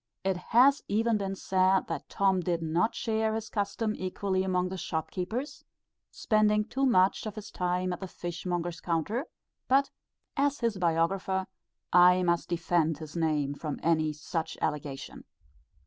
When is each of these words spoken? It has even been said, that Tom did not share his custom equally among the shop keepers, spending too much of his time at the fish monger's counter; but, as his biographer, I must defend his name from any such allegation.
It 0.23 0.35
has 0.35 0.81
even 0.87 1.17
been 1.19 1.35
said, 1.35 1.85
that 1.85 2.09
Tom 2.09 2.39
did 2.39 2.63
not 2.63 2.95
share 2.95 3.35
his 3.35 3.51
custom 3.51 3.93
equally 3.95 4.41
among 4.43 4.69
the 4.69 4.75
shop 4.75 5.11
keepers, 5.11 5.63
spending 6.09 6.65
too 6.65 6.87
much 6.87 7.27
of 7.27 7.35
his 7.35 7.51
time 7.51 7.93
at 7.93 7.99
the 7.99 8.07
fish 8.07 8.43
monger's 8.43 8.81
counter; 8.81 9.27
but, 9.67 9.91
as 10.35 10.61
his 10.61 10.79
biographer, 10.79 11.45
I 11.93 12.23
must 12.23 12.49
defend 12.49 12.97
his 12.97 13.15
name 13.15 13.53
from 13.53 13.79
any 13.83 14.11
such 14.11 14.57
allegation. 14.59 15.23